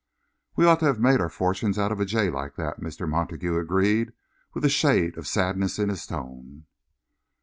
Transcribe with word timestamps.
"We 0.55 0.65
ought 0.65 0.79
to 0.79 0.87
have 0.87 0.99
made 0.99 1.21
our 1.21 1.29
fortunes 1.29 1.77
out 1.77 1.91
of 1.91 1.99
a 1.99 2.05
jay 2.05 2.31
like 2.31 2.55
that," 2.55 2.79
Mr. 2.79 3.07
Montague 3.07 3.55
agreed, 3.59 4.13
with 4.51 4.65
a 4.65 4.67
shade 4.69 5.15
of 5.15 5.27
sadness 5.27 5.77
in 5.77 5.89
his 5.89 6.07
tone. 6.07 6.65